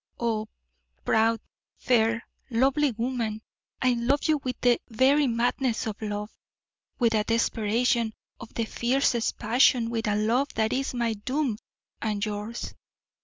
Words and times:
Oh, 0.19 0.47
proud, 1.05 1.41
fair, 1.77 2.27
lovely 2.49 2.89
woman! 2.89 3.43
I 3.83 3.93
love 3.93 4.23
you 4.23 4.39
with 4.43 4.59
the 4.61 4.81
very 4.89 5.27
madness 5.27 5.85
of 5.85 6.01
love, 6.01 6.31
with 6.97 7.13
a 7.13 7.23
desperation 7.23 8.15
of 8.39 8.51
the 8.55 8.65
fiercest 8.65 9.37
passion 9.37 9.91
with 9.91 10.07
a 10.07 10.15
love 10.15 10.51
that 10.55 10.73
is 10.73 10.95
my 10.95 11.13
doom 11.13 11.59
and 12.01 12.25
yours. 12.25 12.73